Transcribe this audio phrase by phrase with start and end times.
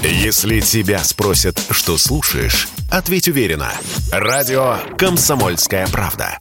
[0.00, 3.72] Если тебя спросят, что слушаешь, ответь уверенно.
[4.12, 6.38] Радио «Комсомольская правда».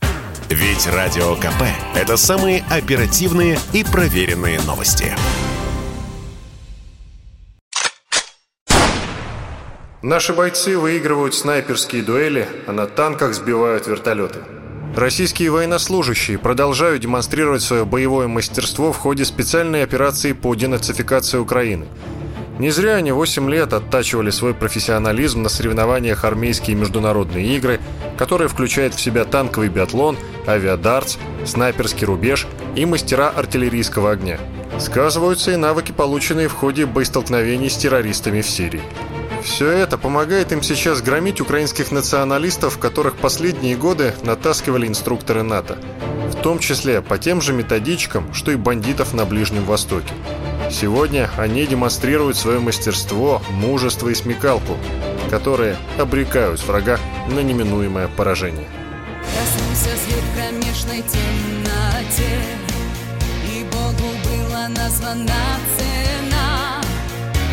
[0.47, 1.64] Ведь Радио КП–
[1.96, 5.12] это самые оперативные и проверенные новости.
[10.04, 14.42] Наши бойцы выигрывают снайперские дуэли, а на танках сбивают вертолеты.
[14.96, 21.88] Российские военнослужащие продолжают демонстрировать свое боевое мастерство в ходе специальной операции по денацификации Украины.
[22.60, 27.80] Не зря они 8 лет оттачивали свой профессионализм на соревнованиях армейские международные игры,
[28.18, 34.40] которые включают в себя танковый биатлон, авиадартс, снайперский рубеж и мастера артиллерийского огня.
[34.80, 38.81] Сказываются и навыки, полученные в ходе боестолкновений с террористами в Сирии.
[39.44, 45.78] Все это помогает им сейчас громить украинских националистов, которых последние годы натаскивали инструкторы НАТО.
[46.38, 50.14] В том числе по тем же методичкам, что и бандитов на Ближнем Востоке.
[50.70, 54.78] Сегодня они демонстрируют свое мастерство, мужество и смекалку,
[55.30, 58.67] которые обрекают врага на неминуемое поражение.
[59.22, 62.42] Проснулся свет в кромешной темноте,
[63.45, 65.33] и Богу была названа
[65.78, 66.81] цена.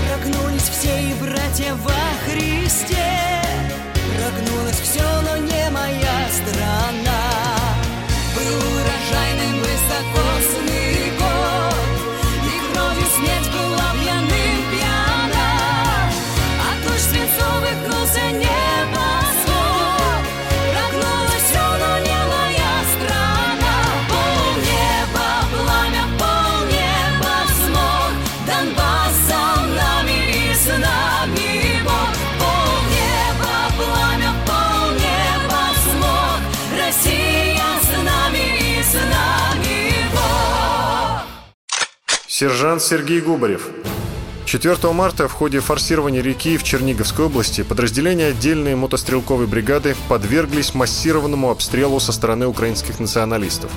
[0.09, 3.43] Прогнулись все и братья во Христе,
[4.19, 5.14] прогнулось все,
[42.37, 43.69] Сержант Сергей Губарев.
[44.45, 51.49] 4 марта в ходе форсирования реки в Черниговской области подразделения отдельной мотострелковой бригады подверглись массированному
[51.53, 53.71] обстрелу со стороны украинских националистов.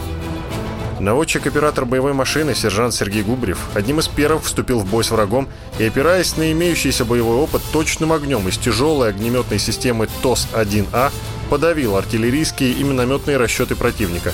[0.99, 5.47] Наводчик-оператор боевой машины, сержант Сергей Губарев, одним из первых вступил в бой с врагом
[5.77, 11.11] и, опираясь на имеющийся боевой опыт, точным огнем из тяжелой огнеметной системы ТОС-1А
[11.51, 14.33] подавил артиллерийские и минометные расчеты противника.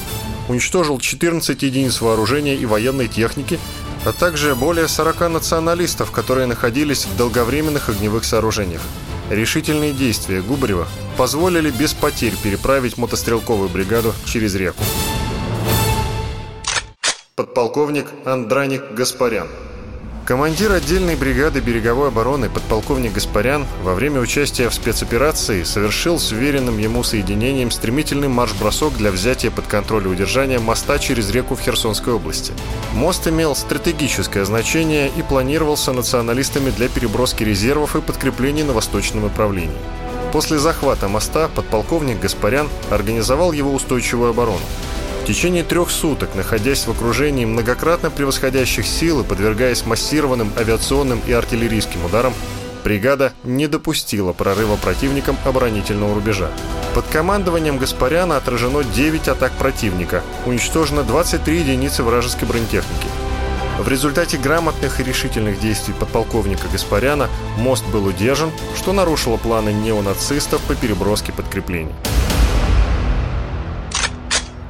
[0.49, 3.59] Уничтожил 14 единиц вооружения и военной техники,
[4.05, 8.81] а также более 40 националистов, которые находились в долговременных огневых сооружениях.
[9.29, 10.87] Решительные действия Губарева
[11.17, 14.83] позволили без потерь переправить мотострелковую бригаду через реку.
[17.35, 19.47] Подполковник Андраник Гаспарян.
[20.25, 26.77] Командир отдельной бригады береговой обороны подполковник Гаспарян во время участия в спецоперации совершил с уверенным
[26.77, 32.13] ему соединением стремительный марш-бросок для взятия под контроль и удержания моста через реку в Херсонской
[32.13, 32.53] области.
[32.93, 39.75] Мост имел стратегическое значение и планировался националистами для переброски резервов и подкреплений на восточном направлении.
[40.31, 44.65] После захвата моста подполковник Гаспарян организовал его устойчивую оборону.
[45.23, 51.31] В течение трех суток, находясь в окружении многократно превосходящих сил и подвергаясь массированным авиационным и
[51.31, 52.33] артиллерийским ударам,
[52.83, 56.51] бригада не допустила прорыва противникам оборонительного рубежа.
[56.93, 63.07] Под командованием Гаспаряна отражено 9 атак противника, уничтожено 23 единицы вражеской бронетехники.
[63.79, 70.61] В результате грамотных и решительных действий подполковника Гаспаряна мост был удержан, что нарушило планы неонацистов
[70.63, 71.95] по переброске подкреплений.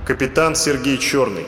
[0.06, 1.46] Капитан Сергей Черный.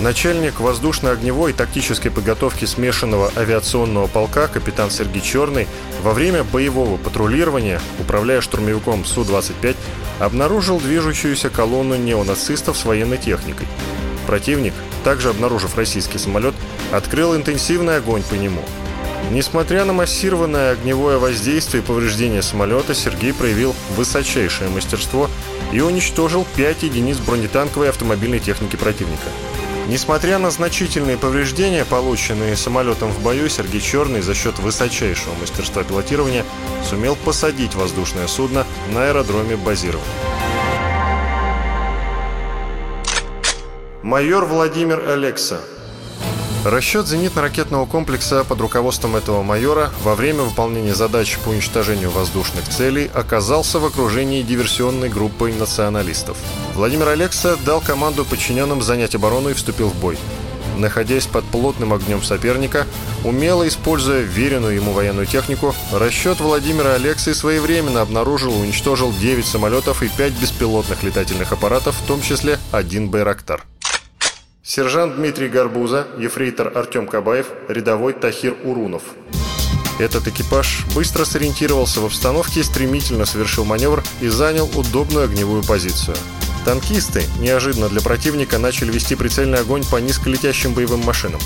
[0.00, 5.68] Начальник воздушно-огневой и тактической подготовки смешанного авиационного полка капитан Сергей Черный
[6.02, 9.76] во время боевого патрулирования, управляя штурмовиком Су-25,
[10.18, 13.66] обнаружил движущуюся колонну неонацистов с военной техникой.
[14.26, 14.72] Противник,
[15.04, 16.54] также обнаружив российский самолет,
[16.90, 18.62] открыл интенсивный огонь по нему.
[19.30, 25.28] Несмотря на массированное огневое воздействие и повреждение самолета, Сергей проявил высочайшее мастерство
[25.72, 29.28] и уничтожил 5 единиц бронетанковой автомобильной техники противника.
[29.88, 36.44] Несмотря на значительные повреждения, полученные самолетом в бою, Сергей Черный за счет высочайшего мастерства пилотирования
[36.88, 40.04] сумел посадить воздушное судно на аэродроме базирования.
[44.02, 45.60] Майор Владимир Алекса
[46.64, 53.10] Расчет зенитно-ракетного комплекса под руководством этого майора во время выполнения задач по уничтожению воздушных целей
[53.12, 56.38] оказался в окружении диверсионной группы националистов.
[56.74, 60.16] Владимир Алекса дал команду подчиненным занять оборону и вступил в бой.
[60.78, 62.86] Находясь под плотным огнем соперника,
[63.24, 70.02] умело используя веренную ему военную технику, расчет Владимира Алексы своевременно обнаружил и уничтожил 9 самолетов
[70.02, 73.62] и 5 беспилотных летательных аппаратов, в том числе один «Байрактар».
[74.66, 79.02] Сержант Дмитрий Горбуза, ефрейтор Артем Кабаев, рядовой Тахир Урунов.
[79.98, 86.16] Этот экипаж быстро сориентировался в обстановке, стремительно совершил маневр и занял удобную огневую позицию.
[86.64, 91.42] Танкисты неожиданно для противника начали вести прицельный огонь по низколетящим боевым машинам.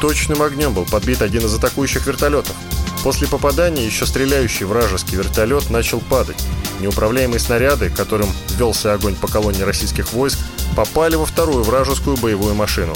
[0.00, 2.54] Точным огнем был подбит один из атакующих вертолетов.
[3.02, 6.40] После попадания еще стреляющий вражеский вертолет начал падать.
[6.78, 10.38] Неуправляемые снаряды, которым велся огонь по колонне российских войск,
[10.74, 12.94] попали во вторую вражескую боевую машину.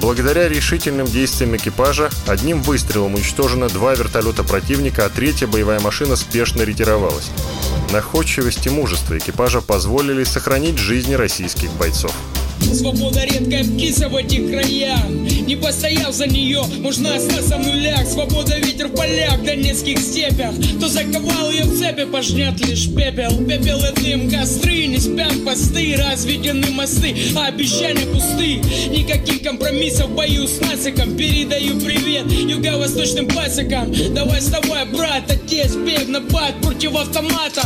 [0.00, 6.62] Благодаря решительным действиям экипажа одним выстрелом уничтожено два вертолета противника, а третья боевая машина спешно
[6.62, 7.30] ретировалась.
[7.92, 12.14] Находчивость и мужество экипажа позволили сохранить жизни российских бойцов.
[12.74, 15.08] Свобода редкая птица в этих краях.
[15.08, 18.06] Не постояв за нее, можно остаться в нулях.
[18.06, 20.52] Свобода ветер в полях, в донецких степях.
[20.76, 23.44] Кто заковал ее в цепи, пожнет лишь пепел.
[23.46, 25.96] Пепел и дым, костры, не спят посты.
[25.96, 28.60] Разведены мосты, а обещания пусты.
[28.90, 31.16] Никаких компромиссов в бою с нациком.
[31.16, 37.62] Передаю привет юго-восточным пасекам Давай вставай, брат, отец, бег на бат против автомата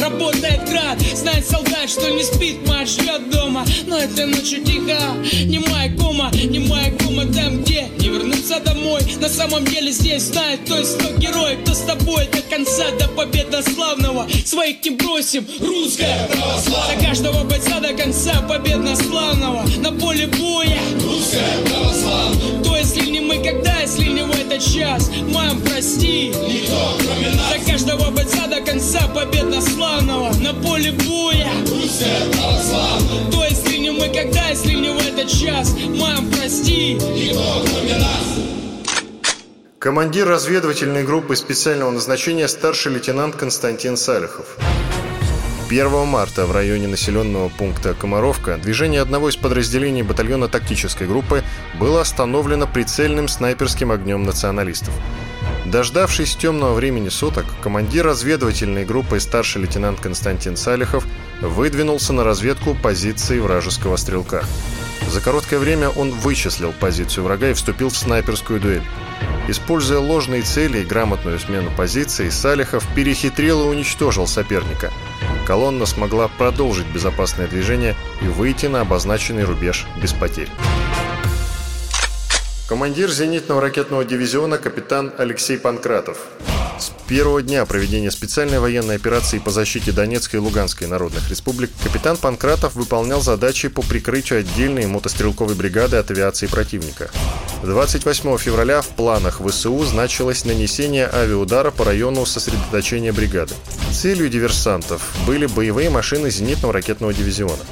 [0.00, 3.64] Работает град, знает солдат, что не спит, мать ждет дома.
[3.86, 4.98] Но этой ночью тихо,
[5.44, 10.22] не моя кома, не моя кома там где Не вернуться домой, на самом деле здесь
[10.24, 14.26] знает Кто из кто герой, кто с тобой до конца, до победы славного.
[14.44, 16.98] Своих не бросим, русская православная.
[16.98, 19.64] За каждого бойца до конца победно славного.
[19.78, 22.64] На поле боя, русская православная.
[22.64, 23.17] То если не
[23.48, 25.10] мы, когда, если не в этот час?
[25.32, 31.50] Мам, прости, никто кроме нас За каждого бойца до конца победно славного на поле боя.
[31.60, 35.74] Русская православная То есть ли не мы когда, если не в этот час?
[35.98, 36.94] Мам, прости.
[36.94, 38.08] Никто кроме нас
[39.78, 44.56] Командир разведывательной группы специального назначения старший лейтенант Константин Салихов.
[45.68, 51.44] 1 марта в районе населенного пункта Комаровка движение одного из подразделений батальона тактической группы
[51.78, 54.94] было остановлено прицельным снайперским огнем националистов.
[55.66, 61.04] Дождавшись темного времени суток, командир разведывательной группы старший лейтенант Константин Салихов
[61.42, 64.44] выдвинулся на разведку позиции вражеского стрелка.
[65.10, 68.84] За короткое время он вычислил позицию врага и вступил в снайперскую дуэль.
[69.48, 74.92] Используя ложные цели и грамотную смену позиций, Салихов перехитрил и уничтожил соперника.
[75.46, 80.50] Колонна смогла продолжить безопасное движение и выйти на обозначенный рубеж без потерь.
[82.68, 86.18] Командир зенитного ракетного дивизиона капитан Алексей Панкратов.
[86.78, 92.16] С первого дня проведения специальной военной операции по защите Донецкой и Луганской народных республик капитан
[92.16, 97.10] Панкратов выполнял задачи по прикрытию отдельной мотострелковой бригады от авиации противника.
[97.64, 103.54] 28 февраля в планах ВСУ значилось нанесение авиаудара по району сосредоточения бригады.
[103.92, 107.64] Целью диверсантов были боевые машины зенитного ракетного дивизиона.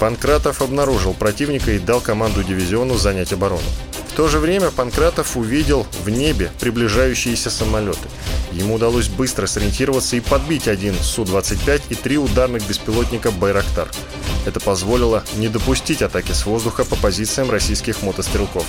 [0.00, 3.60] Панкратов обнаружил противника и дал команду дивизиону занять оборону.
[4.16, 8.08] То же время Панкратов увидел в небе приближающиеся самолеты.
[8.50, 13.88] Ему удалось быстро сориентироваться и подбить один Су-25 и три ударных беспилотника «Байрактар».
[14.46, 18.64] Это позволило не допустить атаки с воздуха по позициям российских мотострелков.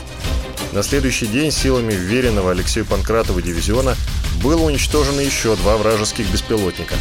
[0.74, 3.96] На следующий день силами вверенного Алексею Панкратову дивизиона
[4.44, 6.96] было уничтожено еще два вражеских беспилотника.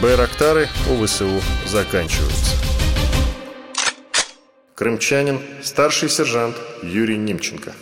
[0.00, 2.52] Байрактары у ВСУ заканчиваются.
[4.76, 6.54] Крымчанин, старший сержант
[6.84, 7.74] Юрий Немченко.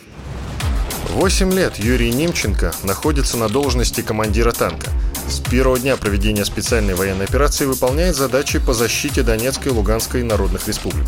[1.16, 4.90] Восемь лет Юрий Немченко находится на должности командира танка.
[5.26, 10.68] С первого дня проведения специальной военной операции выполняет задачи по защите Донецкой и Луганской народных
[10.68, 11.06] республик.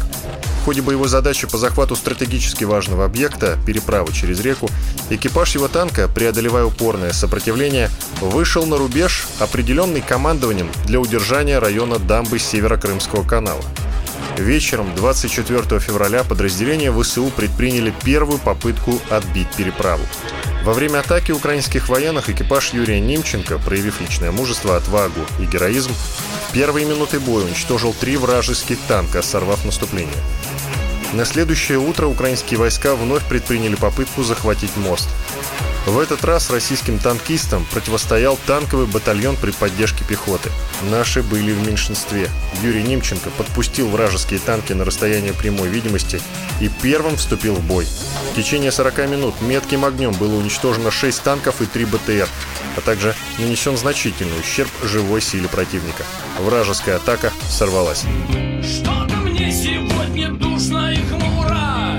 [0.63, 4.71] В ходе боевой задачи по захвату стратегически важного объекта, переправы через реку,
[5.11, 7.91] экипаж его танка, преодолевая упорное сопротивление,
[8.23, 13.63] вышел на рубеж, определенный командованием для удержания района дамбы Северо-Крымского канала.
[14.39, 20.05] Вечером 24 февраля подразделения ВСУ предприняли первую попытку отбить переправу.
[20.63, 26.53] Во время атаки украинских военных экипаж Юрия Немченко, проявив личное мужество, отвагу и героизм, в
[26.53, 30.15] первые минуты боя уничтожил три вражеских танка, сорвав наступление.
[31.15, 35.09] На следующее утро украинские войска вновь предприняли попытку захватить мост.
[35.89, 40.51] В этот раз российским танкистам противостоял танковый батальон при поддержке пехоты.
[40.91, 42.29] Наши были в меньшинстве.
[42.63, 46.21] Юрий Немченко подпустил вражеские танки на расстояние прямой видимости
[46.61, 47.87] и первым вступил в бой.
[48.33, 52.29] В течение 40 минут метким огнем было уничтожено 6 танков и 3 БТР,
[52.77, 56.05] а также нанесен значительный ущерб живой силе противника.
[56.39, 58.05] Вражеская атака сорвалась.
[58.63, 61.99] Что-то мне сегодня душно и хмуро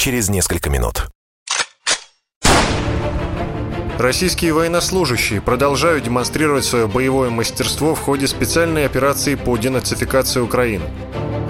[0.00, 1.08] через несколько минут.
[3.98, 10.86] Российские военнослужащие продолжают демонстрировать свое боевое мастерство в ходе специальной операции по денацификации Украины.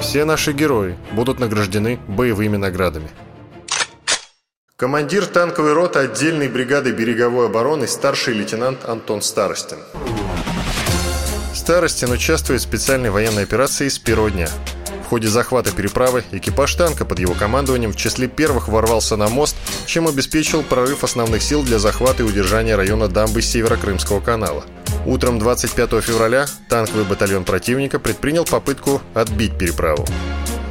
[0.01, 3.09] Все наши герои будут награждены боевыми наградами.
[4.75, 9.79] Командир танковой роты отдельной бригады береговой обороны старший лейтенант Антон Старостин.
[11.55, 14.49] Старостин участвует в специальной военной операции с первого дня.
[15.11, 20.07] Ходе захвата переправы экипаж танка под его командованием в числе первых ворвался на мост, чем
[20.07, 24.65] обеспечил прорыв основных сил для захвата и удержания района дамбы Северо-Крымского канала.
[25.07, 30.07] Утром 25 февраля танковый батальон противника предпринял попытку отбить переправу.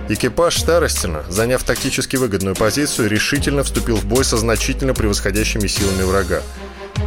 [0.08, 6.42] Экипаж Старостина, заняв тактически выгодную позицию, решительно вступил в бой со значительно превосходящими силами врага.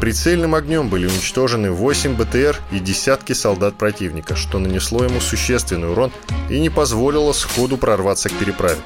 [0.00, 6.12] Прицельным огнем были уничтожены 8 БТР и десятки солдат противника, что нанесло ему существенный урон
[6.50, 8.80] и не позволило сходу прорваться к переправе.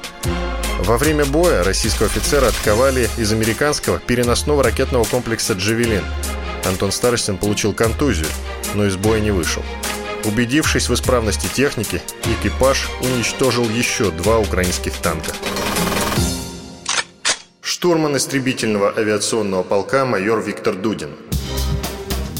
[0.79, 6.03] Во время боя российского офицера атаковали из американского переносного ракетного комплекса «Джавелин».
[6.65, 8.27] Антон Старостин получил контузию,
[8.75, 9.63] но из боя не вышел.
[10.23, 15.31] Убедившись в исправности техники, экипаж уничтожил еще два украинских танка.
[17.77, 21.11] Штурман истребительного авиационного полка майор Виктор Дудин.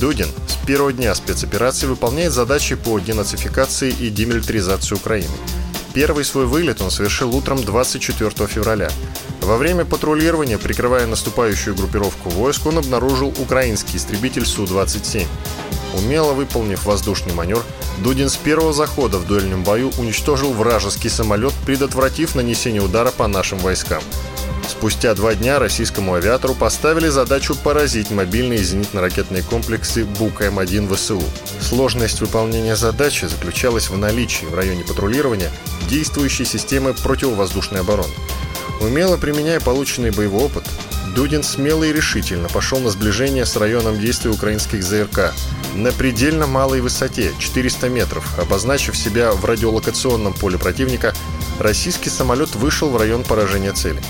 [0.02, 5.30] Дудин с первого дня спецоперации выполняет задачи по денацификации и демилитаризации Украины.
[5.94, 8.90] Первый свой вылет он совершил утром 24 февраля.
[9.42, 15.28] Во время патрулирования, прикрывая наступающую группировку войск, он обнаружил украинский истребитель Су-27.
[16.00, 17.64] Умело выполнив воздушный маневр,
[18.00, 23.60] Дудин с первого захода в дуэльном бою уничтожил вражеский самолет, предотвратив нанесение удара по нашим
[23.60, 24.02] войскам.
[24.68, 31.24] Спустя два дня российскому авиатору поставили задачу поразить мобильные зенитно-ракетные комплексы БУК-М1 ВСУ.
[31.62, 35.50] Сложность выполнения задачи заключалась в наличии в районе патрулирования
[35.90, 38.14] действующей системы противовоздушной обороны.
[38.82, 40.66] Умело применяя полученный боевой опыт,
[41.16, 45.34] Дудин смело и решительно пошел на сближение с районом действия украинских ЗРК
[45.74, 51.14] на предельно малой высоте 400 метров, обозначив себя в радиолокационном поле противника,
[51.60, 54.02] российский самолет вышел в район поражения цели.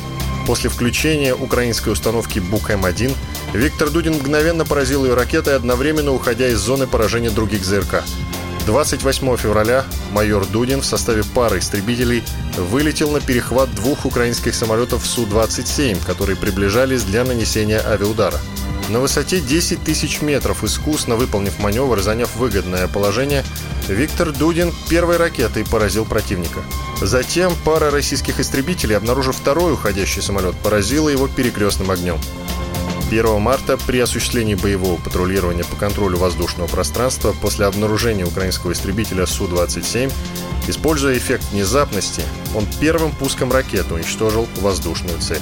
[0.47, 3.13] После включения украинской установки БУК-М1
[3.53, 8.05] Виктор Дудин мгновенно поразил ее ракетой, одновременно уходя из зоны поражения других ЗРК.
[8.65, 12.23] 28 февраля майор Дудин в составе пары истребителей
[12.57, 18.39] вылетел на перехват двух украинских самолетов Су-27, которые приближались для нанесения авиаудара.
[18.87, 23.43] На высоте 10 тысяч метров, искусно выполнив маневр заняв выгодное положение,
[23.89, 26.61] Виктор Дудин первой ракетой поразил противника.
[27.01, 32.17] Затем пара российских истребителей, обнаружив второй уходящий самолет, поразила его перекрестным огнем.
[33.09, 40.11] 1 марта при осуществлении боевого патрулирования по контролю воздушного пространства после обнаружения украинского истребителя Су-27,
[40.67, 42.23] используя эффект внезапности,
[42.55, 45.41] он первым пуском ракеты уничтожил воздушную цель.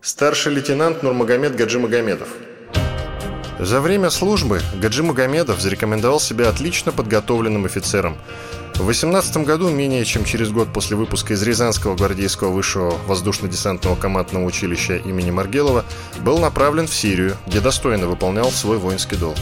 [0.00, 2.28] Старший лейтенант Нурмагомед Гаджимагомедов
[3.58, 8.16] За время службы Гаджи Магомедов зарекомендовал себя отлично подготовленным офицером–
[8.78, 14.44] в 18 году, менее чем через год после выпуска из Рязанского гвардейского высшего воздушно-десантного командного
[14.44, 15.84] училища имени Маргелова,
[16.20, 19.36] был направлен в Сирию, где достойно выполнял свой воинский долг.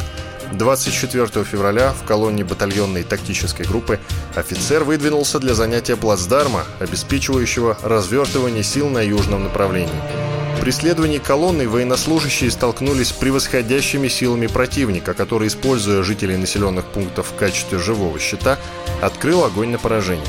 [0.53, 4.01] 24 февраля в колонне батальонной тактической группы
[4.35, 10.36] офицер выдвинулся для занятия плацдарма, обеспечивающего развертывание сил на южном направлении.
[10.61, 17.37] При следовании колонны военнослужащие столкнулись с превосходящими силами противника, который, используя жителей населенных пунктов в
[17.37, 18.59] качестве живого щита,
[19.01, 20.27] открыл огонь на поражение.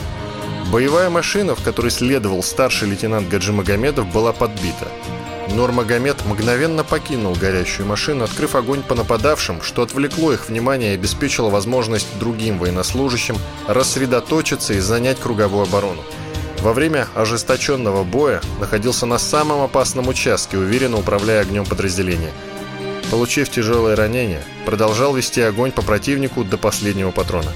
[0.71, 4.87] Боевая машина, в которой следовал старший лейтенант Гаджимагомедов, была подбита.
[5.49, 11.49] Нурмагомед мгновенно покинул горящую машину, открыв огонь по нападавшим, что отвлекло их внимание и обеспечило
[11.49, 16.03] возможность другим военнослужащим рассредоточиться и занять круговую оборону.
[16.61, 22.31] Во время ожесточенного боя находился на самом опасном участке, уверенно управляя огнем подразделения.
[23.11, 27.51] Получив тяжелое ранение, продолжал вести огонь по противнику до последнего патрона.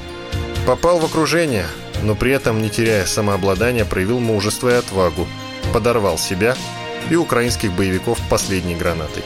[0.66, 1.66] Попал в окружение,
[2.04, 5.28] но при этом, не теряя самообладания, проявил мужество и отвагу,
[5.74, 6.56] подорвал себя
[7.10, 9.24] и украинских боевиков последней гранатой.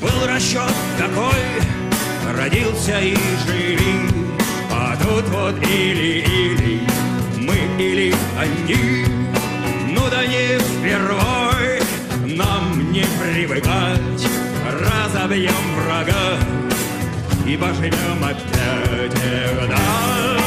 [0.00, 4.27] Был расчет такой, родился и жили,
[5.08, 6.80] а тут вот или-или,
[7.40, 9.04] мы или они.
[9.88, 11.80] Ну да не впервой,
[12.36, 14.28] нам не привыкать,
[14.64, 16.38] разобьем врага
[17.46, 20.37] и поживем опять всегда.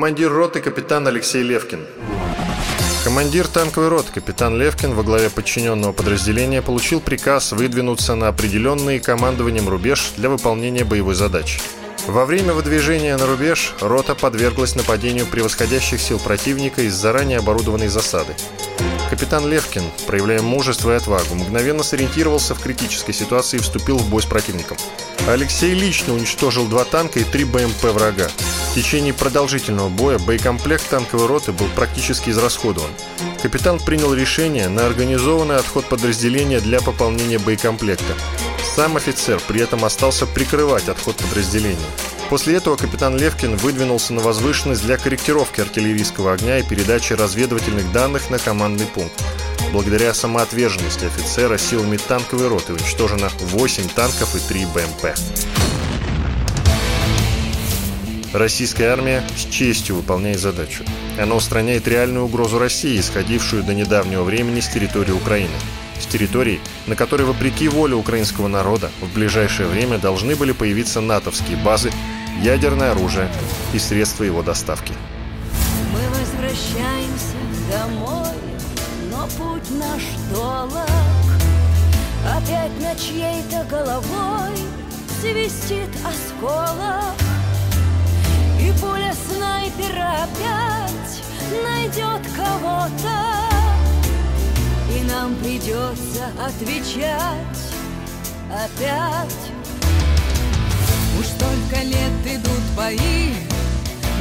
[0.00, 1.80] Командир роты капитан Алексей Левкин.
[3.04, 9.68] Командир танковой роты капитан Левкин во главе подчиненного подразделения получил приказ выдвинуться на определенный командованием
[9.68, 11.60] рубеж для выполнения боевой задачи.
[12.06, 18.34] Во время выдвижения на рубеж рота подверглась нападению превосходящих сил противника из заранее оборудованной засады.
[19.10, 24.22] Капитан Левкин, проявляя мужество и отвагу, мгновенно сориентировался в критической ситуации и вступил в бой
[24.22, 24.76] с противником.
[25.28, 28.28] Алексей лично уничтожил два танка и три БМП врага.
[28.70, 32.90] В течение продолжительного боя боекомплект танковой роты был практически израсходован.
[33.42, 38.14] Капитан принял решение на организованный отход подразделения для пополнения боекомплекта.
[38.74, 41.76] Сам офицер при этом остался прикрывать отход подразделения.
[42.28, 48.30] После этого капитан Левкин выдвинулся на возвышенность для корректировки артиллерийского огня и передачи разведывательных данных
[48.30, 49.12] на командный пункт.
[49.72, 55.18] Благодаря самоотверженности офицера силами танковой роты уничтожено 8 танков и 3 БМП.
[58.32, 60.84] Российская армия с честью выполняет задачу.
[61.20, 65.56] Она устраняет реальную угрозу России, исходившую до недавнего времени с территории Украины
[66.10, 71.90] территорий, на которой, вопреки воле украинского народа, в ближайшее время должны были появиться натовские базы,
[72.42, 73.28] ядерное оружие
[73.72, 74.92] и средства его доставки.
[75.92, 77.36] Мы возвращаемся
[77.70, 78.34] домой,
[79.10, 80.02] но путь наш
[80.34, 80.86] долг.
[82.26, 84.56] Опять на чьей-то головой
[85.20, 87.14] свистит осколок.
[88.60, 91.22] И пуля снайпера опять
[91.62, 93.39] найдет кого-то.
[95.00, 97.60] И нам придется отвечать
[98.50, 99.52] опять.
[101.18, 103.34] Уж столько лет идут бои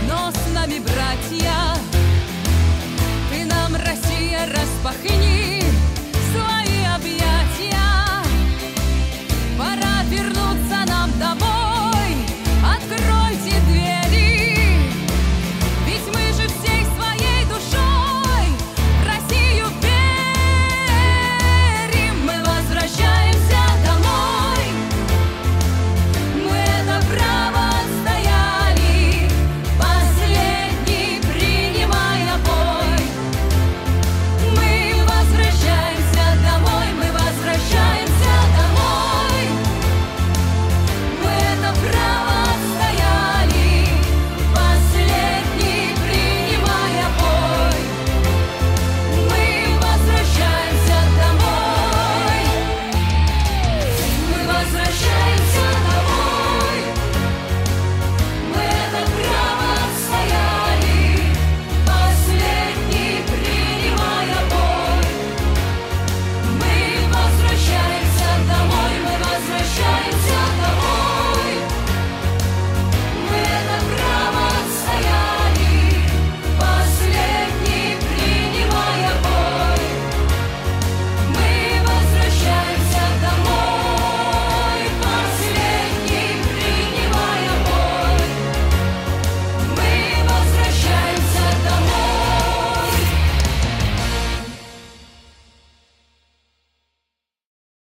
[0.07, 1.75] Но с нами братья.
[3.31, 5.78] Ты нам, Россия, распахни.